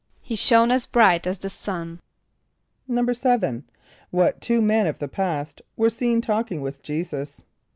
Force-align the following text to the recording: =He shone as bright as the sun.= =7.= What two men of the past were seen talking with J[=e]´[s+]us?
=He 0.23 0.35
shone 0.35 0.71
as 0.71 0.87
bright 0.87 1.27
as 1.27 1.37
the 1.37 1.47
sun.= 1.47 1.99
=7.= 2.89 3.63
What 4.09 4.41
two 4.41 4.59
men 4.59 4.87
of 4.87 4.97
the 4.97 5.07
past 5.07 5.61
were 5.77 5.91
seen 5.91 6.21
talking 6.21 6.59
with 6.59 6.81
J[=e]´[s+]us? 6.81 7.43